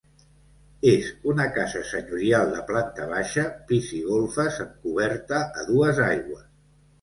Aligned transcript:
És 0.91 1.09
una 1.33 1.43
casa 1.57 1.81
Senyorial 1.89 2.53
de 2.53 2.63
planta 2.69 3.05
baixa, 3.11 3.43
pis 3.73 3.91
i 3.99 4.01
golfes 4.09 4.59
amb 4.65 4.75
coberta 4.87 5.43
a 5.61 5.69
dues 5.71 6.03
aigües. 6.09 6.43